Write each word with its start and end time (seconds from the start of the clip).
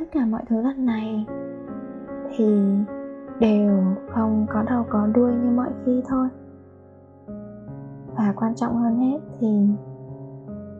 tất 0.00 0.06
cả 0.12 0.26
mọi 0.26 0.42
thứ 0.48 0.62
lần 0.62 0.86
này 0.86 1.26
thì 2.36 2.44
đều 3.40 3.82
không 4.10 4.46
có 4.50 4.62
đầu 4.62 4.84
có 4.90 5.06
đuôi 5.06 5.32
như 5.32 5.50
mọi 5.50 5.70
khi 5.84 6.02
thôi. 6.08 6.28
Và 8.16 8.32
quan 8.36 8.54
trọng 8.54 8.76
hơn 8.76 8.96
hết 8.98 9.18
thì 9.40 9.66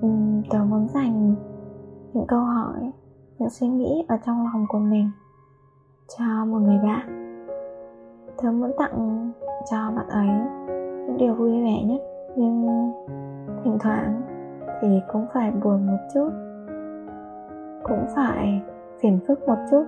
um, 0.03 0.43
tớ 0.51 0.59
muốn 0.59 0.89
dành 0.89 1.35
những 2.13 2.27
câu 2.27 2.41
hỏi 2.41 2.93
những 3.39 3.51
suy 3.51 3.69
nghĩ 3.69 4.05
ở 4.09 4.17
trong 4.27 4.45
lòng 4.45 4.67
của 4.69 4.79
mình 4.79 5.11
cho 6.19 6.45
một 6.45 6.59
người 6.59 6.79
bạn. 6.83 7.37
Tớ 8.43 8.51
muốn 8.51 8.71
tặng 8.79 9.33
cho 9.71 9.77
bạn 9.97 10.09
ấy 10.09 10.29
những 11.07 11.17
điều 11.19 11.35
vui 11.35 11.63
vẻ 11.63 11.83
nhất 11.85 12.01
nhưng 12.37 12.93
thỉnh 13.65 13.79
thoảng 13.81 14.23
thì 14.81 15.01
cũng 15.13 15.27
phải 15.35 15.51
buồn 15.51 15.87
một 15.87 15.99
chút. 16.15 16.31
Cũng 17.83 18.05
phải 18.17 18.63
phiền 19.01 19.19
phức 19.29 19.49
một 19.49 19.57
chút. 19.71 19.85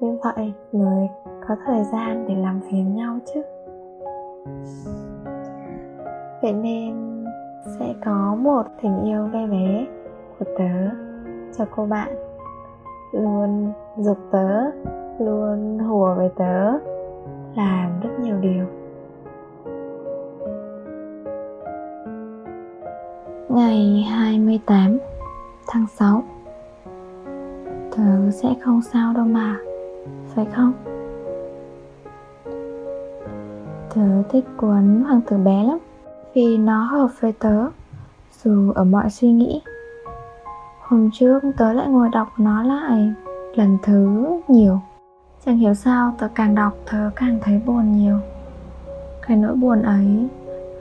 Như 0.00 0.18
vậy, 0.22 0.52
người 0.72 1.08
có 1.48 1.56
thời 1.66 1.84
gian 1.84 2.24
để 2.28 2.34
làm 2.34 2.60
phiền 2.70 2.94
nhau 2.94 3.18
chứ? 3.34 3.42
Vậy 6.42 6.52
nên 6.52 7.24
sẽ 7.78 7.94
có 8.04 8.36
một 8.38 8.62
tình 8.82 9.04
yêu 9.04 9.28
bé 9.32 9.46
bé 9.46 9.86
của 10.38 10.44
tớ 10.58 10.88
cho 11.58 11.64
cô 11.76 11.86
bạn. 11.86 12.08
Luôn 13.12 13.72
dục 13.96 14.18
tớ, 14.30 14.70
luôn 15.18 15.78
hùa 15.78 16.14
với 16.14 16.28
tớ, 16.36 16.72
làm 17.56 18.00
rất 18.02 18.10
nhiều 18.20 18.36
điều. 18.40 18.64
Ngày 23.48 24.06
28 24.10 24.98
tháng 25.68 25.86
6 25.86 26.22
Tớ 27.98 28.30
sẽ 28.30 28.54
không 28.64 28.82
sao 28.82 29.12
đâu 29.12 29.24
mà, 29.24 29.56
Phải 30.34 30.46
không? 30.56 30.72
Tớ 33.94 34.22
thích 34.30 34.44
cuốn 34.56 35.04
Hoàng 35.06 35.20
tử 35.26 35.36
bé 35.36 35.64
lắm, 35.64 35.78
Vì 36.34 36.56
nó 36.56 36.84
hợp 36.84 37.08
với 37.20 37.32
tớ, 37.32 37.66
Dù 38.44 38.72
ở 38.72 38.84
mọi 38.84 39.10
suy 39.10 39.32
nghĩ. 39.32 39.62
Hôm 40.80 41.10
trước 41.12 41.40
tớ 41.56 41.72
lại 41.72 41.88
ngồi 41.88 42.08
đọc 42.08 42.28
nó 42.38 42.62
lại, 42.62 43.12
Lần 43.54 43.78
thứ 43.82 44.26
nhiều. 44.48 44.80
Chẳng 45.46 45.58
hiểu 45.58 45.74
sao 45.74 46.14
tớ 46.18 46.28
càng 46.34 46.54
đọc 46.54 46.72
tớ 46.92 47.10
càng 47.16 47.38
thấy 47.42 47.60
buồn 47.66 47.92
nhiều. 47.92 48.18
Cái 49.26 49.36
nỗi 49.36 49.54
buồn 49.54 49.82
ấy 49.82 50.28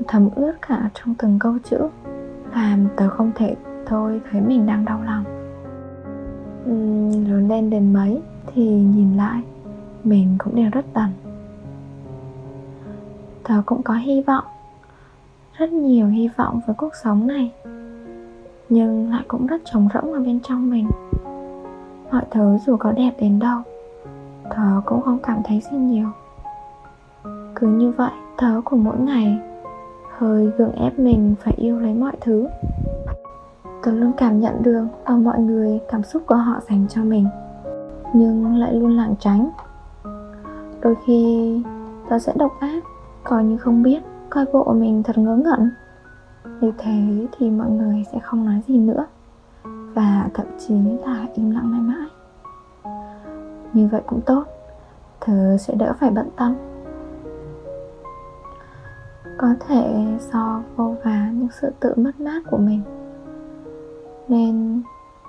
thấm 0.07 0.29
ướt 0.35 0.53
cả 0.67 0.89
trong 0.93 1.15
từng 1.15 1.39
câu 1.39 1.57
chữ, 1.63 1.77
làm 2.55 2.87
tớ 2.95 3.09
không 3.09 3.31
thể 3.35 3.55
thôi 3.85 4.21
thấy 4.31 4.41
mình 4.41 4.65
đang 4.65 4.85
đau 4.85 5.01
lòng 5.05 5.36
lớn 7.27 7.47
lên 7.49 7.69
đến 7.69 7.93
mấy 7.93 8.21
thì 8.53 8.69
nhìn 8.69 9.17
lại, 9.17 9.41
mình 10.03 10.35
cũng 10.37 10.55
đều 10.55 10.69
rất 10.71 10.85
tần. 10.93 11.09
Tớ 13.43 13.61
cũng 13.65 13.83
có 13.83 13.93
hy 13.93 14.21
vọng, 14.21 14.43
rất 15.57 15.71
nhiều 15.71 16.07
hy 16.07 16.29
vọng 16.37 16.59
với 16.67 16.75
cuộc 16.75 16.95
sống 17.03 17.27
này, 17.27 17.51
nhưng 18.69 19.11
lại 19.11 19.23
cũng 19.27 19.47
rất 19.47 19.61
trống 19.65 19.87
rỗng 19.93 20.13
ở 20.13 20.19
bên 20.19 20.39
trong 20.43 20.69
mình. 20.69 20.87
Mọi 22.11 22.23
thứ 22.31 22.57
dù 22.65 22.77
có 22.77 22.91
đẹp 22.91 23.11
đến 23.19 23.39
đâu, 23.39 23.61
tớ 24.49 24.81
cũng 24.85 25.01
không 25.01 25.19
cảm 25.23 25.37
thấy 25.43 25.61
gì 25.71 25.77
nhiều. 25.77 26.07
Cứ 27.55 27.67
như 27.67 27.91
vậy, 27.91 28.11
tớ 28.37 28.61
của 28.65 28.77
mỗi 28.77 28.99
ngày 28.99 29.37
hơi 30.17 30.51
gượng 30.57 30.71
ép 30.71 30.99
mình 30.99 31.35
phải 31.43 31.53
yêu 31.57 31.79
lấy 31.79 31.93
mọi 31.93 32.13
thứ 32.21 32.47
tôi 33.87 33.95
luôn 33.95 34.11
cảm 34.17 34.39
nhận 34.39 34.63
được 34.63 34.85
ở 35.03 35.17
mọi 35.17 35.39
người, 35.39 35.79
cảm 35.89 36.03
xúc 36.03 36.23
của 36.25 36.35
họ 36.35 36.59
dành 36.69 36.85
cho 36.89 37.03
mình, 37.03 37.27
nhưng 38.13 38.55
lại 38.55 38.73
luôn 38.73 38.97
lảng 38.97 39.15
tránh. 39.19 39.49
Đôi 40.81 40.95
khi 41.05 41.61
ta 42.09 42.19
sẽ 42.19 42.33
độc 42.35 42.51
ác, 42.59 42.83
coi 43.23 43.43
như 43.43 43.57
không 43.57 43.83
biết 43.83 44.03
coi 44.29 44.45
bộ 44.53 44.73
mình 44.73 45.03
thật 45.03 45.17
ngớ 45.17 45.35
ngẩn. 45.35 45.71
Như 46.61 46.71
thế 46.77 47.27
thì 47.37 47.49
mọi 47.49 47.69
người 47.69 48.05
sẽ 48.11 48.19
không 48.19 48.45
nói 48.45 48.61
gì 48.67 48.77
nữa, 48.77 49.05
và 49.93 50.29
thậm 50.33 50.47
chí 50.67 50.75
là 51.05 51.25
im 51.33 51.51
lặng 51.51 51.71
mãi 51.71 51.81
mãi. 51.81 52.07
Như 53.73 53.87
vậy 53.91 54.01
cũng 54.07 54.21
tốt 54.21 54.43
thứ 55.21 55.57
sẽ 55.57 55.73
đỡ 55.75 55.93
phải 55.99 56.11
bận 56.11 56.29
tâm. 56.37 56.55
Có 59.37 59.47
thể 59.67 60.05
do 60.33 60.61
vô 60.75 60.95
vàn 61.03 61.39
những 61.39 61.49
sự 61.61 61.71
tự 61.79 61.93
mất 61.97 62.19
mát 62.19 62.41
của 62.51 62.57
mình 62.57 62.81
nên 64.27 64.81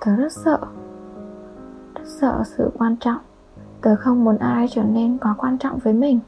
tớ 0.05 0.17
rất 0.17 0.33
sợ. 0.33 0.59
Rất 1.95 2.05
sợ 2.21 2.43
sự 2.45 2.71
quan 2.79 2.97
trọng. 2.97 3.19
Tớ 3.81 3.97
không 3.97 4.25
muốn 4.25 4.39
ai 4.39 4.67
trở 4.71 4.83
nên 4.83 5.19
quá 5.19 5.35
quan 5.39 5.59
trọng 5.59 5.79
với 5.79 5.93
mình. 5.93 6.21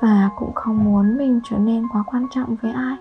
Và 0.00 0.30
cũng 0.38 0.52
không 0.54 0.84
muốn 0.84 1.16
mình 1.16 1.40
trở 1.44 1.58
nên 1.58 1.86
quá 1.92 2.04
quan 2.06 2.26
trọng 2.30 2.56
với 2.62 2.72
ai. 2.72 2.96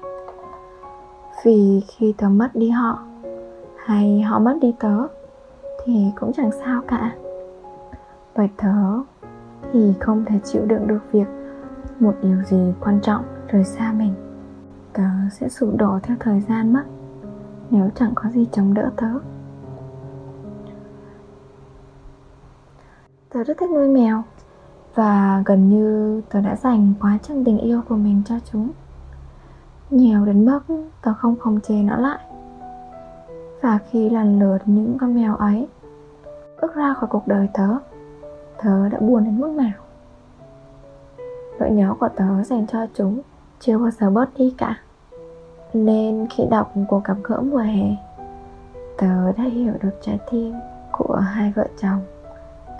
Vì 1.43 1.81
khi 1.87 2.13
tớ 2.17 2.29
mất 2.29 2.49
đi 2.53 2.69
họ, 2.69 2.99
hay 3.85 4.21
họ 4.21 4.39
mất 4.39 4.57
đi 4.61 4.75
tớ, 4.79 5.07
thì 5.85 6.11
cũng 6.19 6.33
chẳng 6.33 6.51
sao 6.65 6.81
cả. 6.87 7.15
Bởi 8.35 8.49
tớ 8.57 8.73
thì 9.73 9.93
không 9.99 10.25
thể 10.25 10.39
chịu 10.43 10.65
đựng 10.65 10.87
được 10.87 10.99
việc 11.11 11.27
một 11.99 12.13
điều 12.21 12.43
gì 12.43 12.73
quan 12.79 12.99
trọng 13.01 13.23
rời 13.47 13.63
xa 13.63 13.91
mình. 13.91 14.13
Tớ 14.93 15.03
sẽ 15.31 15.49
sụp 15.49 15.75
đổ 15.77 15.99
theo 16.03 16.17
thời 16.19 16.41
gian 16.41 16.73
mất 16.73 16.83
nếu 17.69 17.89
chẳng 17.95 18.11
có 18.15 18.29
gì 18.29 18.47
chống 18.51 18.73
đỡ 18.73 18.91
tớ. 18.95 19.07
Tớ 23.29 23.43
rất 23.43 23.57
thích 23.57 23.69
nuôi 23.69 23.87
mèo, 23.87 24.23
và 24.95 25.43
gần 25.45 25.69
như 25.69 26.21
tớ 26.29 26.41
đã 26.41 26.55
dành 26.55 26.93
quá 27.01 27.17
chừng 27.23 27.43
tình 27.43 27.57
yêu 27.57 27.81
của 27.89 27.95
mình 27.95 28.21
cho 28.25 28.35
chúng. 28.51 28.69
Nhiều 29.89 30.25
đến 30.25 30.45
mức 30.45 30.59
tớ 31.01 31.13
không 31.13 31.35
khống 31.39 31.61
chế 31.61 31.75
nó 31.75 31.97
lại. 31.97 32.19
Và 33.61 33.79
khi 33.89 34.09
lần 34.09 34.39
lượt 34.39 34.57
những 34.65 34.97
con 34.99 35.15
mèo 35.15 35.35
ấy 35.35 35.67
bước 36.61 36.75
ra 36.75 36.93
khỏi 36.93 37.09
cuộc 37.09 37.27
đời 37.27 37.49
tớ 37.53 37.67
tớ 38.63 38.89
đã 38.89 38.99
buồn 38.99 39.23
đến 39.23 39.39
mức 39.39 39.51
nào? 39.51 39.71
Nỗi 41.59 41.71
nhớ 41.71 41.93
của 41.99 42.09
tớ 42.15 42.43
dành 42.43 42.67
cho 42.67 42.85
chúng 42.93 43.21
chưa 43.59 43.77
bao 43.77 43.91
giờ 43.91 44.09
bớt 44.09 44.29
đi 44.37 44.55
cả 44.57 44.79
nên 45.75 46.27
khi 46.29 46.43
đọc 46.51 46.73
cuộc 46.87 47.03
gặp 47.03 47.17
gỡ 47.23 47.41
mùa 47.41 47.57
hè, 47.57 47.95
tớ 48.97 49.31
đã 49.37 49.43
hiểu 49.43 49.73
được 49.83 49.97
trái 50.01 50.19
tim 50.31 50.53
của 50.91 51.15
hai 51.15 51.53
vợ 51.55 51.67
chồng 51.81 52.01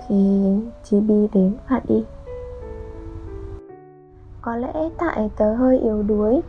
khi 0.08 0.42
Chibi 0.84 1.28
đến 1.32 1.56
và 1.68 1.80
đi 1.88 2.04
có 4.46 4.56
lẽ 4.56 4.72
tại 4.98 5.30
tớ 5.36 5.54
hơi 5.54 5.78
yếu 5.78 6.02
đuối, 6.02 6.40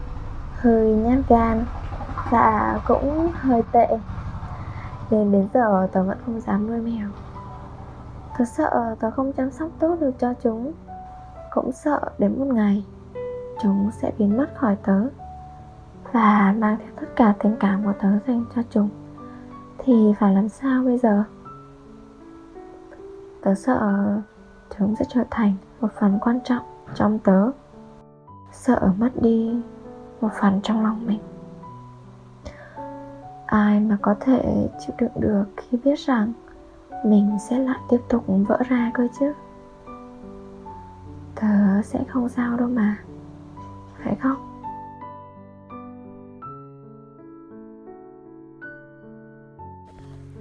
hơi 0.51 0.91
nhát 0.91 1.19
gan 1.29 1.65
và 2.31 2.79
cũng 2.87 3.31
hơi 3.33 3.63
tệ, 3.71 3.87
nên 5.09 5.31
đến 5.31 5.47
giờ 5.53 5.87
tớ 5.91 6.03
vẫn 6.03 6.17
không 6.25 6.41
dám 6.41 6.67
nuôi 6.67 6.77
mèo. 6.77 7.09
Tớ 8.37 8.45
sợ 8.45 8.95
tớ 8.99 9.11
không 9.11 9.33
chăm 9.33 9.51
sóc 9.51 9.69
tốt 9.79 9.95
được 9.99 10.11
cho 10.19 10.33
chúng, 10.43 10.71
cũng 11.51 11.71
sợ 11.71 11.99
đến 12.17 12.39
một 12.39 12.47
ngày 12.55 12.83
chúng 13.61 13.89
sẽ 14.01 14.11
biến 14.17 14.37
mất 14.37 14.47
khỏi 14.55 14.77
tớ 14.83 15.01
và 16.11 16.55
mang 16.57 16.77
theo 16.77 16.89
tất 17.01 17.07
cả 17.15 17.33
tình 17.39 17.55
cảm 17.59 17.83
của 17.83 17.93
tớ 18.01 18.09
dành 18.27 18.45
cho 18.55 18.61
chúng. 18.69 18.89
Thì 19.77 20.13
phải 20.19 20.35
làm 20.35 20.49
sao 20.49 20.83
bây 20.83 20.97
giờ? 20.97 21.23
Tớ 23.41 23.55
sợ 23.55 24.05
chúng 24.77 24.95
sẽ 24.95 25.05
trở 25.09 25.23
thành 25.31 25.53
một 25.81 25.87
phần 25.99 26.19
quan 26.21 26.39
trọng 26.43 26.63
trong 26.95 27.19
tớ. 27.19 27.51
Sợ 28.51 28.91
mất 28.97 29.09
đi 29.21 29.61
một 30.21 30.29
phần 30.41 30.59
trong 30.63 30.83
lòng 30.83 31.07
mình. 31.07 31.19
Ai 33.45 33.79
mà 33.79 33.97
có 34.01 34.15
thể 34.19 34.69
chịu 34.79 34.95
đựng 34.99 35.11
được 35.15 35.45
khi 35.57 35.77
biết 35.83 35.99
rằng 35.99 36.33
mình 37.05 37.37
sẽ 37.49 37.59
lại 37.59 37.79
tiếp 37.89 38.01
tục 38.09 38.23
vỡ 38.27 38.59
ra 38.69 38.91
cơ 38.93 39.07
chứ? 39.19 39.33
Tớ 41.35 41.81
sẽ 41.83 42.03
không 42.07 42.29
sao 42.29 42.57
đâu 42.57 42.67
mà. 42.67 42.97
Phải 44.03 44.15
không? 44.15 44.46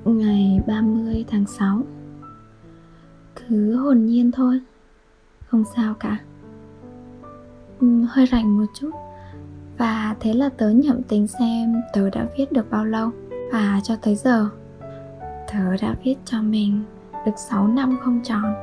Ngày 0.06 0.60
30 0.66 1.24
tháng 1.28 1.46
6 1.46 1.82
Cứ 3.36 3.76
hồn 3.76 4.06
nhiên 4.06 4.32
thôi. 4.32 4.60
Không 5.46 5.64
sao 5.76 5.94
cả. 5.94 6.18
Ừ, 7.80 8.04
hơi 8.08 8.26
rảnh 8.26 8.58
một 8.58 8.66
chút. 8.80 8.90
Và 9.78 10.16
thế 10.20 10.32
là 10.32 10.48
tớ 10.48 10.70
nhậm 10.70 11.02
tính 11.02 11.26
xem 11.26 11.74
tớ 11.92 12.10
đã 12.10 12.26
viết 12.38 12.52
được 12.52 12.70
bao 12.70 12.84
lâu. 12.84 13.10
Và 13.52 13.80
cho 13.84 13.96
tới 13.96 14.14
giờ, 14.16 14.48
Tớ 15.52 15.76
đã 15.82 15.94
viết 16.04 16.14
cho 16.24 16.42
mình 16.42 16.82
được 17.26 17.38
6 17.50 17.68
năm 17.68 17.98
không 18.04 18.20
tròn. 18.24 18.54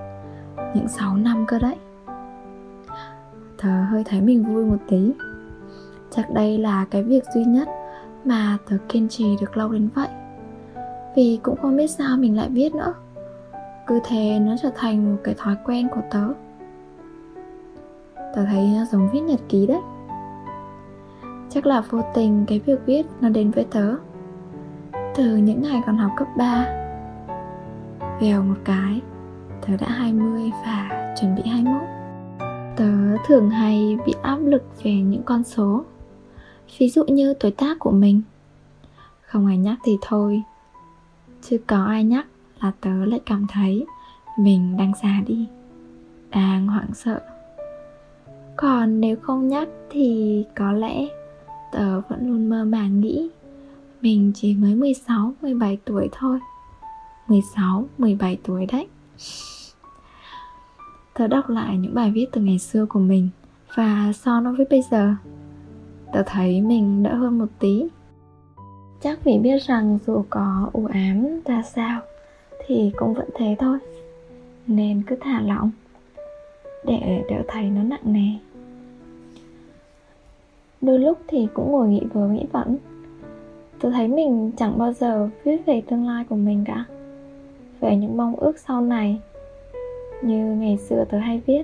Những 0.75 0.88
6 0.88 1.16
năm 1.16 1.46
cơ 1.48 1.60
đấy. 1.60 1.75
Tớ 3.57 3.84
hơi 3.84 4.04
thấy 4.04 4.22
mình 4.22 4.44
vui 4.44 4.66
một 4.66 4.78
tí. 4.88 5.12
Chắc 6.12 6.34
đây 6.34 6.57
là 6.57 6.86
cái 6.92 7.04
việc 7.04 7.24
duy 7.36 7.46
nhất 7.46 7.68
mà 8.25 8.57
tớ 8.69 8.78
kiên 8.89 9.10
trì 9.10 9.38
được 9.42 9.57
lâu 9.57 9.72
đến 9.72 9.89
vậy 9.96 10.07
vì 11.15 11.39
cũng 11.44 11.56
không 11.62 11.77
biết 11.77 11.88
sao 11.88 12.18
mình 12.18 12.38
lại 12.38 12.50
viết 12.50 12.75
nữa. 12.75 12.94
Cứ 13.88 14.00
thế 14.04 14.39
nó 14.39 14.56
trở 14.62 14.69
thành 14.75 15.13
một 15.13 15.21
cái 15.24 15.36
thói 15.38 15.56
quen 15.65 15.88
của 15.89 16.01
tớ. 16.12 16.27
Tớ 18.15 18.45
thấy 18.45 18.68
nó 18.77 18.86
giống 18.92 19.10
viết 19.13 19.19
nhật 19.19 19.39
ký 19.50 19.68
đấy. 19.68 19.81
Chắc 21.50 21.65
là 21.65 21.81
vô 21.81 22.01
tình 22.13 22.45
cái 22.48 22.60
việc 22.60 22.80
viết 22.86 23.06
nó 23.21 23.30
đến 23.30 23.51
với 23.51 23.63
tớ. 23.63 23.95
Từ 25.15 25.38
những 25.38 25.62
ngày 25.62 25.81
còn 25.86 25.98
học 25.98 26.12
cấp 26.18 26.27
3 26.38 26.65
Vèo 28.21 28.44
một 28.44 28.56
cái, 28.63 29.01
Tớ 29.68 29.74
đã 29.80 29.88
20 29.89 30.51
và 30.65 31.13
chuẩn 31.19 31.36
bị 31.36 31.42
21 31.45 31.81
Tớ 32.75 33.18
thường 33.27 33.50
hay 33.50 33.98
bị 34.06 34.13
áp 34.21 34.38
lực 34.38 34.63
về 34.83 34.92
những 34.92 35.24
con 35.24 35.44
số. 35.44 35.83
Ví 36.77 36.89
dụ 36.89 37.04
như 37.04 37.33
tuổi 37.33 37.51
tác 37.51 37.80
của 37.80 37.92
mình. 37.92 38.21
Không 39.21 39.48
ai 39.48 39.57
nhắc 39.57 39.77
thì 39.83 39.98
thôi. 40.01 40.44
Chứ 41.50 41.57
có 41.68 41.86
ai 41.86 42.04
nhắc 42.04 42.28
là 42.62 42.72
tớ 42.81 43.06
lại 43.06 43.19
cảm 43.25 43.45
thấy 43.50 43.86
Mình 44.40 44.78
đang 44.78 44.92
già 45.04 45.22
đi 45.28 45.48
Đang 46.30 46.68
hoảng 46.68 46.94
sợ. 46.94 47.22
Còn 48.56 49.01
nếu 49.01 49.16
không 49.22 49.48
nhắc 49.48 49.68
thì 49.90 50.44
có 50.56 50.72
lẽ 50.72 51.07
Tớ 51.72 52.01
vẫn 52.01 52.28
luôn 52.28 52.50
mơ 52.50 52.66
màng 52.66 53.00
nghĩ 53.00 53.30
Mình 54.01 54.31
chỉ 54.36 54.56
mới 54.56 54.75
16, 54.75 55.34
17 55.42 55.78
tuổi 55.86 56.10
thôi. 56.12 56.40
16, 57.28 57.86
17 57.98 58.39
tuổi 58.44 58.66
đấy. 58.66 58.88
Tớ 61.13 61.28
đọc 61.28 61.50
lại 61.50 61.78
những 61.78 61.94
bài 61.94 62.12
viết 62.12 62.25
từ 62.31 62.42
ngày 62.42 62.60
xưa 62.60 62.86
của 62.86 63.00
mình 63.00 63.30
Và 63.75 64.12
so 64.16 64.39
nó 64.39 64.54
với 64.57 64.66
bây 64.69 64.81
giờ. 64.92 65.16
Tớ 66.13 66.24
thấy 66.25 66.62
mình 66.62 67.04
đỡ 67.04 67.16
hơn 67.16 67.39
một 67.39 67.48
tí. 67.60 67.88
Chắc 69.04 69.24
vì 69.24 69.38
biết 69.38 69.62
rằng 69.62 70.00
dù 70.06 70.24
có 70.30 70.70
u 70.74 70.86
ám 70.86 71.40
ra 71.46 71.62
sao 71.62 72.02
Thì 72.66 72.92
cũng 72.96 73.14
vẫn 73.14 73.30
thế 73.36 73.56
thôi. 73.60 73.78
Nên 74.68 75.02
cứ 75.08 75.16
thả 75.22 75.42
lỏng 75.42 75.72
Để 76.84 77.24
đỡ 77.30 77.36
thấy 77.48 77.64
nó 77.64 77.84
nặng 77.84 78.14
nề. 78.14 78.30
Đôi 80.82 81.00
lúc 81.00 81.18
thì 81.28 81.48
cũng 81.54 81.72
ngồi 81.72 81.88
nghĩ 81.88 82.02
vừa 82.14 82.28
nghĩ 82.28 82.46
vẫn. 82.52 82.78
Tôi 83.80 83.92
thấy 83.92 84.08
mình 84.08 84.52
chẳng 84.58 84.78
bao 84.78 84.94
giờ 84.94 85.30
viết 85.44 85.66
về 85.66 85.82
tương 85.90 86.08
lai 86.08 86.26
của 86.30 86.36
mình 86.36 86.64
cả. 86.68 86.86
Về 87.80 87.96
những 87.96 88.18
mong 88.18 88.36
ước 88.36 88.60
sau 88.60 88.82
này, 88.82 89.20
Như 90.22 90.46
ngày 90.46 90.78
xưa 90.78 91.06
tôi 91.10 91.22
hay 91.22 91.42
viết. 91.46 91.64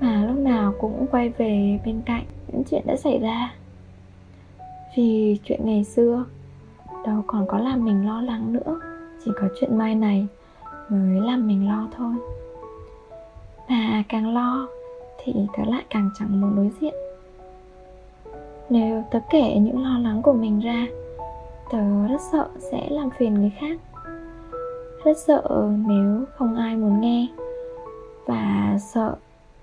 Mà 0.00 0.26
lúc 0.26 0.38
nào 0.38 0.74
cũng 0.80 1.06
quay 1.10 1.28
về 1.28 1.78
bên 1.84 2.00
cạnh 2.06 2.24
những 2.52 2.62
chuyện 2.70 2.82
đã 2.86 2.96
xảy 2.96 3.18
ra. 3.18 3.57
Vì 4.96 5.38
chuyện 5.44 5.60
ngày 5.64 5.84
xưa, 5.84 6.24
Đâu 7.06 7.22
còn 7.26 7.46
có 7.46 7.58
làm 7.58 7.84
mình 7.84 8.06
lo 8.06 8.22
lắng 8.22 8.52
nữa, 8.52 8.80
Chỉ 9.24 9.30
có 9.40 9.48
chuyện 9.60 9.78
mai 9.78 9.94
này 9.94 10.26
Mới 10.88 11.20
làm 11.20 11.46
mình 11.46 11.68
lo 11.68 11.88
thôi. 11.96 12.14
Mà 13.68 14.02
càng 14.08 14.34
lo 14.34 14.68
Thì 15.18 15.32
tớ 15.56 15.64
lại 15.66 15.84
càng 15.90 16.10
chẳng 16.18 16.40
muốn 16.40 16.56
đối 16.56 16.70
diện. 16.80 16.94
Nếu 18.70 19.04
tớ 19.10 19.18
kể 19.30 19.54
những 19.58 19.82
lo 19.82 19.98
lắng 19.98 20.22
của 20.22 20.32
mình 20.32 20.60
ra, 20.60 20.86
tớ 21.70 22.06
rất 22.08 22.20
sợ 22.32 22.48
sẽ 22.58 22.86
làm 22.90 23.10
phiền 23.10 23.34
người 23.34 23.52
khác. 23.60 23.80
Rất 25.04 25.18
sợ 25.18 25.70
nếu 25.86 26.24
không 26.36 26.56
ai 26.56 26.76
muốn 26.76 27.00
nghe, 27.00 27.26
và 28.26 28.76
sợ 28.80 29.14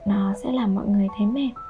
nó 0.08 0.34
sẽ 0.34 0.52
làm 0.52 0.76
mọi 0.76 0.88
người 0.88 1.08
thấy 1.18 1.28
mệt 1.28 1.65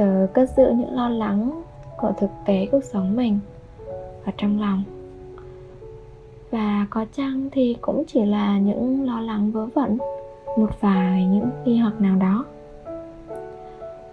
tớ 0.00 0.26
cất 0.32 0.50
giữ 0.56 0.70
những 0.76 0.94
lo 0.94 1.08
lắng 1.08 1.62
của 1.96 2.12
thực 2.18 2.30
tế 2.46 2.68
cuộc 2.72 2.84
sống 2.84 3.16
mình 3.16 3.38
ở 4.24 4.32
trong 4.36 4.60
lòng. 4.60 4.82
Và 6.50 6.86
có 6.90 7.04
chăng 7.12 7.48
thì 7.52 7.76
cũng 7.80 8.04
chỉ 8.06 8.24
là 8.24 8.58
những 8.58 9.04
lo 9.04 9.20
lắng 9.20 9.50
vớ 9.50 9.66
vẩn 9.66 9.98
một 10.58 10.80
vài 10.80 11.26
những 11.26 11.50
nghi 11.64 11.78
hoặc 11.78 12.00
nào 12.00 12.16
đó? 12.16 12.44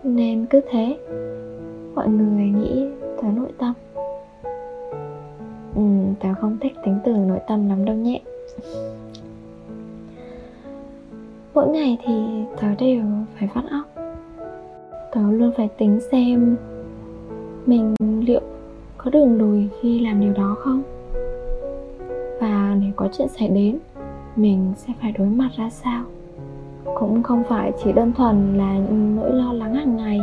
Nên 0.04 0.46
cứ 0.46 0.62
thế 0.72 0.98
mọi 1.96 2.08
người 2.08 2.46
nghĩ 2.46 2.88
tớ 3.22 3.28
nội 3.36 3.52
tâm. 3.58 3.74
Ừ, 5.76 5.82
tớ 6.20 6.30
không 6.42 6.58
thích 6.62 6.74
tính 6.86 7.00
từ 7.06 7.12
nội 7.12 7.40
tâm 7.48 7.70
lắm 7.70 7.86
đâu 7.86 7.96
nhé. 7.96 8.22
Mỗi 11.54 11.68
ngày 11.68 11.98
thì 12.06 12.14
tớ 12.62 12.68
đều 12.80 13.04
phải 13.40 13.50
vắt 13.54 13.64
óc 13.72 13.87
tớ 15.12 15.22
luôn 15.32 15.52
phải 15.58 15.70
tính 15.78 16.00
xem 16.12 16.56
mình 17.66 17.96
liệu 18.00 18.42
có 18.98 19.12
đường 19.12 19.38
lùi 19.38 19.68
khi 19.82 20.00
làm 20.00 20.22
điều 20.22 20.34
đó 20.34 20.56
không. 20.60 20.84
Và 22.42 22.76
nếu 22.82 22.92
có 22.96 23.08
chuyện 23.18 23.28
xảy 23.28 23.48
đến, 23.48 23.78
mình 24.36 24.74
sẽ 24.78 24.94
phải 25.02 25.14
đối 25.18 25.28
mặt 25.28 25.50
ra 25.58 25.70
sao. 25.70 26.04
Cũng 26.96 27.24
không 27.24 27.44
phải 27.50 27.72
chỉ 27.84 27.92
đơn 27.92 28.14
thuần 28.18 28.58
là 28.58 28.74
những 28.74 29.16
nỗi 29.16 29.32
lo 29.34 29.54
lắng 29.54 29.76
hàng 29.76 29.98
ngày 29.98 30.20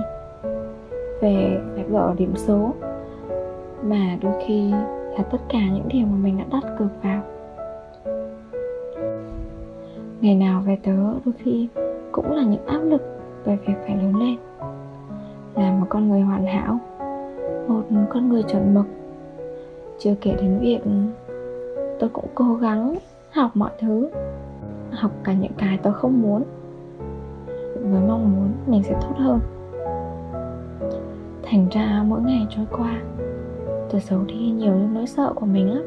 về 1.21 1.61
phải 1.75 1.85
vở 1.85 2.15
điểm 2.19 2.33
số, 2.37 2.73
mà 3.83 4.19
đôi 4.23 4.33
khi 4.47 4.71
là 5.17 5.23
tất 5.31 5.39
cả 5.49 5.61
những 5.75 5.89
điều 5.93 6.07
mà 6.07 6.17
mình 6.23 6.39
đã 6.39 6.45
đặt 6.51 6.75
cược 6.79 7.03
vào. 7.03 7.23
Ngày 10.21 10.35
nào 10.35 10.63
về 10.67 10.79
tớ 10.83 10.97
đôi 11.25 11.35
khi 11.39 11.69
cũng 12.13 12.33
là 12.33 12.43
những 12.43 12.67
áp 12.67 12.79
lực 12.79 13.03
về 13.45 13.59
việc 13.67 13.75
phải 13.87 13.97
lớn 13.97 14.17
lên 14.17 14.37
là 15.57 15.73
một 15.73 15.87
con 15.89 16.09
người 16.09 16.21
hoàn 16.21 16.47
hảo, 16.47 16.79
một 17.69 17.83
con 18.11 18.29
người 18.29 18.43
chuẩn 18.43 18.75
mực. 18.75 18.87
Chưa 19.99 20.15
kể 20.21 20.35
đến 20.41 20.59
việc 20.61 20.81
tôi 21.99 22.11
cũng 22.13 22.27
cố 22.35 22.55
gắng 22.55 22.95
học 23.31 23.51
mọi 23.55 23.71
thứ, 23.79 24.11
học 24.91 25.11
cả 25.25 25.33
những 25.33 25.53
cái 25.59 25.79
tôi 25.83 25.93
không 25.93 26.23
muốn, 26.23 26.43
với 27.75 28.03
mong 28.09 28.33
muốn 28.33 28.49
mình 28.67 28.83
sẽ 28.83 28.93
tốt 28.93 29.15
hơn. 29.17 29.41
Thành 31.43 31.67
ra 31.71 32.05
mỗi 32.07 32.21
ngày 32.21 32.47
trôi 32.51 32.67
qua, 32.71 33.03
tôi 33.91 34.01
giấu 34.01 34.21
đi 34.27 34.51
nhiều 34.51 34.75
những 34.75 34.95
nỗi 34.95 35.07
sợ 35.07 35.33
của 35.35 35.47
mình 35.47 35.71
lắm. 35.75 35.85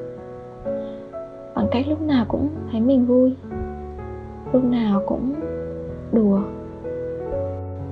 Bằng 1.56 1.68
cách 1.72 1.86
lúc 1.88 2.02
nào 2.02 2.26
cũng 2.28 2.50
thấy 2.72 2.82
mình 2.82 3.06
vui, 3.06 3.36
lúc 4.54 4.64
nào 4.64 5.04
cũng 5.08 5.34
đùa. 6.12 6.42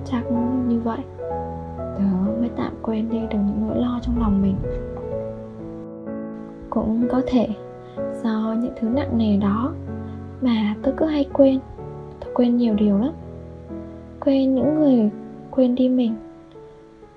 Chắc 0.06 0.24
như 0.68 0.80
vậy 0.80 1.00
tớ 1.77 2.31
mới 2.39 2.50
tạm 2.57 2.74
quên 2.81 3.10
đi 3.10 3.19
được 3.19 3.27
những 3.31 3.68
nỗi 3.68 3.77
lo 3.77 4.00
trong 4.01 4.19
lòng 4.19 4.42
mình. 4.42 4.56
Cũng 6.69 7.07
có 7.11 7.21
thể 7.28 7.47
do 8.23 8.56
những 8.61 8.73
thứ 8.80 8.90
nặng 8.90 9.18
nề 9.18 9.38
đó 9.38 9.73
mà 10.42 10.76
tôi 10.83 10.94
cứ 10.97 11.06
hay 11.06 11.26
quên. 11.33 11.59
Tôi 12.19 12.33
quên 12.33 12.57
nhiều 12.57 12.76
điều 12.76 12.97
lắm. 12.97 13.14
Quên 14.19 14.56
những 14.56 14.76
người 14.76 15.09
quên 15.52 15.76
đi 15.76 15.90
mình. 15.90 16.16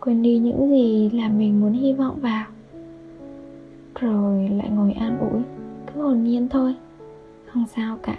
Quên 0.00 0.22
đi 0.22 0.38
những 0.38 0.70
gì 0.70 1.10
là 1.10 1.28
mình 1.28 1.60
muốn 1.60 1.72
hy 1.72 1.92
vọng 1.92 2.18
vào. 2.20 2.44
Rồi 4.00 4.48
lại 4.48 4.70
ngồi 4.70 4.92
an 4.92 5.18
ủi, 5.32 5.42
cứ 5.86 6.02
hồn 6.02 6.24
nhiên 6.24 6.48
thôi. 6.48 6.74
Không 7.52 7.64
sao 7.76 7.98
cả. 8.02 8.16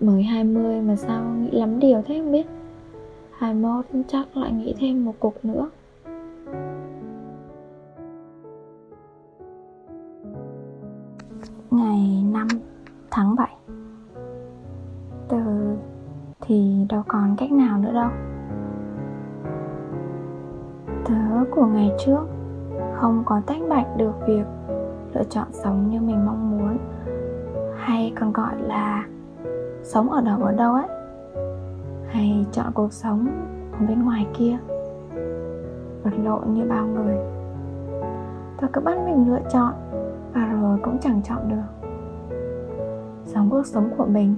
Mới 0.00 0.22
20 0.22 0.80
mà 0.80 0.96
sao 0.96 1.24
nghĩ 1.24 1.50
lắm 1.50 1.80
điều 1.80 2.02
thế 2.06 2.18
không 2.18 2.32
biết. 2.32 2.46
21 3.40 3.84
chắc 4.08 4.36
lại 4.36 4.52
nghĩ 4.52 4.74
thêm 4.78 5.04
một 5.04 5.14
cục 5.20 5.44
nữa. 5.44 5.70
Ngày 11.70 12.24
5 12.32 12.48
tháng 13.10 13.34
7 13.36 13.56
Từ 15.28 15.38
thì 16.40 16.86
đâu 16.88 17.02
còn 17.08 17.36
cách 17.38 17.52
nào 17.52 17.78
nữa 17.78 17.92
đâu. 17.92 18.10
Tớ 21.04 21.44
của 21.54 21.66
ngày 21.66 21.90
trước 22.04 22.26
không 22.94 23.22
có 23.26 23.40
tách 23.46 23.60
bạch 23.68 23.86
được 23.96 24.14
việc 24.26 24.44
lựa 25.14 25.24
chọn 25.30 25.46
sống 25.52 25.90
như 25.90 26.00
mình 26.00 26.26
mong 26.26 26.58
muốn, 26.58 26.78
hay 27.76 28.12
còn 28.20 28.32
gọi 28.32 28.62
là 28.62 29.06
sống 29.82 30.10
ở 30.10 30.20
đâu 30.20 30.42
ở 30.42 30.52
đâu 30.52 30.74
ấy 30.74 30.99
hay 32.10 32.46
chọn 32.52 32.66
cuộc 32.74 32.92
sống 32.92 33.26
ở 33.72 33.86
bên 33.88 34.02
ngoài 34.02 34.26
kia, 34.38 34.58
vật 36.02 36.12
lộn 36.24 36.54
như 36.54 36.64
bao 36.68 36.86
người. 36.86 37.16
Tôi 38.60 38.70
cứ 38.72 38.80
bắt 38.80 38.98
mình 39.06 39.30
lựa 39.30 39.40
chọn, 39.52 39.72
và 40.34 40.58
rồi 40.62 40.78
cũng 40.82 40.98
chẳng 40.98 41.20
chọn 41.24 41.38
được. 41.48 41.88
Sống 43.24 43.50
cuộc 43.50 43.66
sống 43.66 43.90
của 43.96 44.06
mình, 44.06 44.36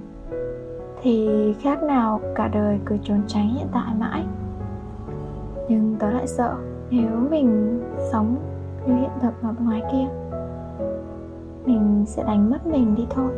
thì 1.01 1.29
khác 1.61 1.83
nào 1.83 2.19
cả 2.35 2.47
đời 2.47 2.79
cứ 2.85 2.97
trốn 3.03 3.21
tránh 3.27 3.49
hiện 3.49 3.67
tại 3.71 3.93
mãi. 3.99 4.25
Nhưng 5.69 5.95
tớ 5.99 6.11
lại 6.11 6.27
sợ 6.27 6.55
nếu 6.89 7.09
mình 7.29 7.81
sống 8.11 8.35
như 8.87 8.93
hiện 8.95 9.11
thực 9.21 9.33
ở 9.41 9.53
ngoài 9.59 9.83
kia, 9.91 10.07
mình 11.65 12.03
sẽ 12.07 12.23
đánh 12.23 12.49
mất 12.49 12.67
mình 12.67 12.95
đi 12.95 13.07
thôi. 13.09 13.31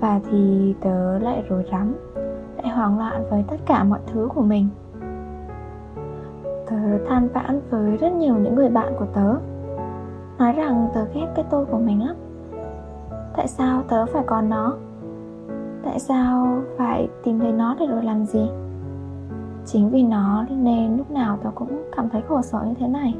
Và 0.00 0.20
thì 0.30 0.74
tớ 0.80 1.18
lại 1.18 1.44
rối 1.48 1.64
rắm 1.72 1.94
lại 2.62 2.68
hoảng 2.68 2.98
loạn 2.98 3.24
với 3.30 3.44
tất 3.48 3.56
cả 3.66 3.84
mọi 3.84 4.00
thứ 4.06 4.28
của 4.34 4.42
mình. 4.42 4.68
Tớ 6.70 6.76
than 7.08 7.28
vãn 7.28 7.60
với 7.70 7.96
rất 7.96 8.12
nhiều 8.12 8.34
những 8.34 8.54
người 8.54 8.68
bạn 8.68 8.92
của 8.98 9.06
tớ. 9.14 9.34
Nói 10.38 10.52
rằng 10.52 10.88
tớ 10.94 11.04
ghét 11.14 11.26
cái 11.34 11.44
tôi 11.50 11.64
của 11.64 11.78
mình 11.78 12.06
lắm. 12.06 12.16
Tại 13.36 13.48
sao 13.48 13.82
tớ 13.88 14.06
phải 14.06 14.22
còn 14.26 14.48
nó? 14.48 14.76
Tại 15.84 16.00
sao 16.00 16.62
phải 16.78 17.08
tìm 17.24 17.40
thấy 17.40 17.52
nó 17.52 17.76
để 17.80 17.86
rồi 17.86 18.04
làm 18.04 18.26
gì? 18.26 18.48
Chính 19.66 19.90
vì 19.90 20.02
nó 20.02 20.44
nên 20.50 20.96
lúc 20.96 21.10
nào 21.10 21.38
tớ 21.42 21.50
cũng 21.54 21.82
cảm 21.96 22.08
thấy 22.08 22.22
khổ 22.28 22.42
sở 22.42 22.64
như 22.68 22.74
thế 22.78 22.88
này. 22.88 23.14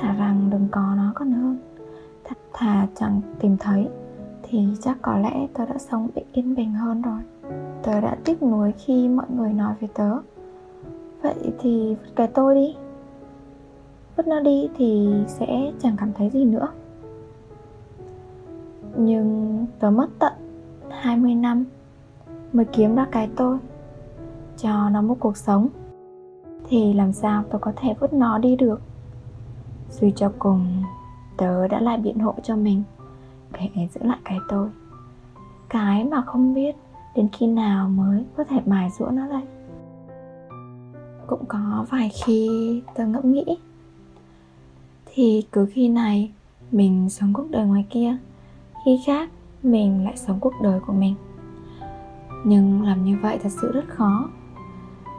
Thà 0.00 0.12
rằng 0.12 0.48
đừng 0.50 0.68
có 0.70 0.82
nó 0.96 1.12
còn 1.14 1.32
hơn. 1.32 1.58
Thà, 2.24 2.34
thà 2.52 2.86
chẳng 2.94 3.20
tìm 3.40 3.56
thấy 3.60 3.88
Thì 4.42 4.68
chắc 4.80 4.98
có 5.02 5.18
lẽ 5.18 5.46
tớ 5.54 5.66
đã 5.66 5.78
sống 5.78 6.08
bị 6.14 6.22
yên 6.32 6.54
bình 6.54 6.72
hơn 6.72 7.02
rồi. 7.02 7.20
Tớ 7.82 8.00
đã 8.00 8.16
tiếc 8.24 8.42
nuối 8.42 8.72
khi 8.72 9.08
mọi 9.08 9.26
người 9.36 9.52
nói 9.52 9.74
về 9.80 9.88
tớ. 9.94 10.18
Vậy 11.22 11.52
thì 11.58 11.94
vứt 11.94 12.10
cái 12.16 12.26
tôi 12.26 12.54
đi. 12.54 12.76
Vứt 14.16 14.26
nó 14.26 14.40
đi 14.40 14.68
thì 14.76 15.14
sẽ 15.26 15.72
chẳng 15.78 15.96
cảm 15.98 16.12
thấy 16.12 16.30
gì 16.30 16.44
nữa. 16.44 16.68
Nhưng 18.96 19.66
tớ 19.78 19.90
mất 19.90 20.08
tận 20.18 20.32
20 20.90 21.34
năm 21.34 21.64
Mới 22.52 22.64
kiếm 22.64 22.94
ra 22.94 23.06
cái 23.12 23.30
tôi 23.36 23.58
Cho 24.56 24.88
nó 24.88 25.02
một 25.02 25.16
cuộc 25.20 25.36
sống. 25.36 25.68
Thì 26.68 26.92
làm 26.92 27.12
sao 27.12 27.42
tớ 27.50 27.58
có 27.58 27.72
thể 27.76 27.94
vứt 28.00 28.12
nó 28.12 28.38
đi 28.38 28.56
được? 28.56 28.80
Suy 29.90 30.12
cho 30.16 30.32
cùng, 30.38 30.82
Tớ 31.36 31.68
đã 31.68 31.80
lại 31.80 31.98
biện 31.98 32.18
hộ 32.18 32.34
cho 32.42 32.56
mình 32.56 32.82
Để 33.52 33.88
giữ 33.94 34.00
lại 34.02 34.18
cái 34.24 34.38
tôi. 34.48 34.68
Cái 35.68 36.04
mà 36.04 36.22
không 36.22 36.54
biết 36.54 36.76
Đến 37.14 37.28
khi 37.32 37.46
nào 37.46 37.88
mới 37.88 38.24
có 38.36 38.44
thể 38.44 38.60
mài 38.66 38.90
rũa 38.90 39.06
nó 39.06 39.28
đây? 39.28 39.42
Cũng 41.26 41.44
có 41.48 41.86
vài 41.90 42.10
khi 42.24 42.48
tôi 42.94 43.06
ngẫm 43.06 43.32
nghĩ. 43.32 43.58
Thì 45.06 45.46
cứ 45.52 45.66
khi 45.72 45.88
này 45.88 46.32
mình 46.72 47.10
sống 47.10 47.32
cuộc 47.32 47.50
đời 47.50 47.66
ngoài 47.66 47.86
kia, 47.90 48.16
khi 48.84 49.00
khác 49.06 49.30
mình 49.62 50.04
lại 50.04 50.16
sống 50.16 50.40
cuộc 50.40 50.54
đời 50.62 50.80
của 50.86 50.92
mình. 50.92 51.14
Nhưng 52.44 52.82
làm 52.82 53.04
như 53.04 53.16
vậy 53.22 53.38
thật 53.42 53.50
sự 53.60 53.72
rất 53.72 53.84
khó. 53.88 54.28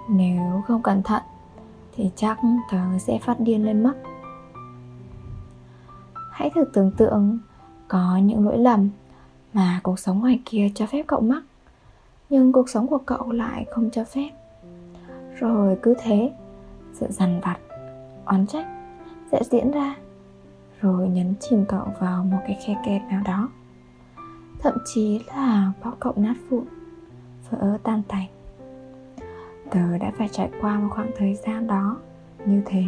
Nếu 0.09 0.63
không 0.67 0.81
cẩn 0.81 1.03
thận 1.03 1.21
thì 1.95 2.11
chắc 2.15 2.39
tớ 2.71 2.99
sẽ 2.99 3.19
phát 3.21 3.39
điên 3.39 3.65
lên 3.65 3.83
mất. 3.83 3.93
Hãy 6.31 6.49
thử 6.55 6.63
tưởng 6.73 6.91
tượng 6.91 7.39
có 7.87 8.17
những 8.17 8.45
lỗi 8.45 8.57
lầm 8.57 8.89
mà 9.53 9.79
cuộc 9.83 9.99
sống 9.99 10.19
ngoài 10.19 10.41
kia 10.45 10.71
cho 10.75 10.85
phép 10.85 11.03
cậu 11.07 11.19
mắc 11.21 11.43
nhưng 12.31 12.51
cuộc 12.51 12.69
sống 12.69 12.87
của 12.87 12.97
cậu 12.97 13.31
lại 13.31 13.65
không 13.71 13.89
cho 13.89 14.03
phép. 14.03 14.29
Rồi 15.39 15.77
cứ 15.81 15.93
thế, 16.03 16.31
sự 16.93 17.07
dằn 17.09 17.41
vặt, 17.41 17.57
oán 18.25 18.47
trách 18.47 18.65
sẽ 19.31 19.41
diễn 19.51 19.71
ra. 19.71 19.95
Rồi 20.81 21.09
nhấn 21.09 21.33
chìm 21.39 21.65
cậu 21.67 21.87
vào 21.99 22.23
một 22.23 22.37
cái 22.47 22.57
khe 22.65 22.75
kẹt 22.85 23.01
nào 23.09 23.21
đó. 23.25 23.49
Thậm 24.59 24.73
chí 24.85 25.21
là 25.27 25.71
bóc 25.83 25.97
cậu 25.99 26.13
nát 26.15 26.35
vụn, 26.49 26.65
vỡ 27.49 27.77
tan 27.83 28.01
tành. 28.07 28.27
Tớ 29.71 29.97
đã 29.97 30.11
phải 30.17 30.27
trải 30.31 30.49
qua 30.61 30.79
một 30.79 30.89
khoảng 30.91 31.11
thời 31.17 31.35
gian 31.35 31.67
đó 31.67 31.97
như 32.45 32.61
thế. 32.65 32.83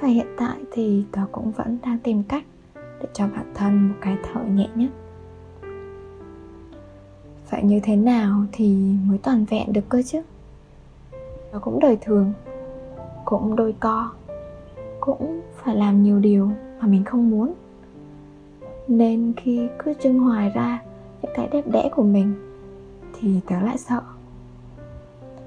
Và 0.00 0.08
hiện 0.08 0.26
tại 0.38 0.58
thì 0.72 1.04
tớ 1.12 1.22
cũng 1.32 1.50
vẫn 1.50 1.78
đang 1.82 1.98
tìm 1.98 2.22
cách 2.22 2.44
để 2.76 3.08
cho 3.12 3.26
bản 3.26 3.52
thân 3.54 3.88
một 3.88 3.94
cái 4.00 4.16
thở 4.22 4.40
nhẹ 4.44 4.68
nhất 4.74 4.90
lại 7.62 7.68
như 7.68 7.80
thế 7.82 7.96
nào 7.96 8.44
thì 8.52 8.76
mới 9.08 9.18
toàn 9.18 9.44
vẹn 9.44 9.72
được 9.72 9.88
cơ 9.88 10.02
chứ? 10.02 10.22
Nó 11.52 11.58
cũng 11.58 11.80
đời 11.80 11.98
thường, 12.00 12.32
cũng 13.24 13.56
đôi 13.56 13.74
co, 13.80 14.10
cũng 15.00 15.40
phải 15.56 15.76
làm 15.76 16.02
nhiều 16.02 16.18
điều 16.18 16.50
mà 16.80 16.86
mình 16.86 17.04
không 17.04 17.30
muốn. 17.30 17.52
Nên 18.88 19.32
khi 19.36 19.68
cứ 19.78 19.94
trưng 20.02 20.18
hoài 20.18 20.50
ra 20.50 20.82
những 21.22 21.32
cái 21.34 21.48
đẹp 21.52 21.64
đẽ 21.72 21.90
của 21.96 22.02
mình 22.02 22.34
thì 23.20 23.40
tớ 23.48 23.60
lại 23.60 23.78
sợ. 23.78 24.00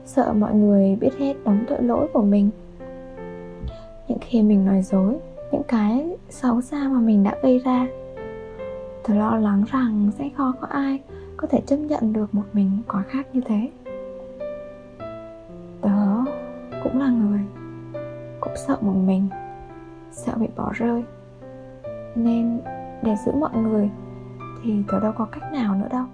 Sợ 0.05 0.34
mọi 0.34 0.53
người 0.53 0.95
biết 0.95 1.12
hết 1.19 1.34
đóng 1.45 1.65
tội 1.67 1.84
lỗi 1.84 2.07
của 2.13 2.24
mình, 2.24 2.50
những 4.07 4.19
khi 4.22 4.41
mình 4.41 4.65
nói 4.65 4.81
dối, 4.81 5.17
những 5.51 5.63
cái 5.67 6.17
xấu 6.29 6.62
xa 6.62 6.88
mà 6.88 7.00
mình 7.00 7.24
đã 7.24 7.36
gây 7.41 7.60
ra. 7.60 7.88
Tớ 9.03 9.13
lo 9.13 9.36
lắng 9.36 9.63
rằng 9.72 10.12
sẽ 10.17 10.29
khó 10.38 10.53
có 10.62 10.67
ai 10.67 11.00
có 11.37 11.47
thể 11.47 11.61
chấp 11.67 11.75
nhận 11.75 12.13
được 12.13 12.35
một 12.35 12.45
mình 12.53 12.71
có 12.87 13.01
khác 13.09 13.27
như 13.33 13.41
thế. 13.45 13.69
Tớ 15.81 16.23
cũng 16.83 16.99
là 16.99 17.09
người 17.09 17.39
cũng 18.39 18.53
sợ 18.67 18.77
một 18.81 18.95
mình, 19.05 19.27
sợ 20.11 20.33
bị 20.35 20.47
bỏ 20.55 20.71
rơi. 20.73 21.03
Nên 22.15 22.61
để 23.03 23.15
giữ 23.25 23.31
mọi 23.31 23.57
người 23.57 23.89
thì 24.63 24.83
tớ 24.87 24.99
đâu 24.99 25.11
có 25.17 25.25
cách 25.25 25.53
nào 25.53 25.75
nữa 25.75 25.87
đâu. 25.91 26.05